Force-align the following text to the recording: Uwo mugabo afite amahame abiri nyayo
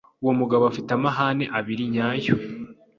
Uwo 0.21 0.33
mugabo 0.39 0.63
afite 0.71 0.89
amahame 0.97 1.45
abiri 1.57 1.83
nyayo 1.93 2.35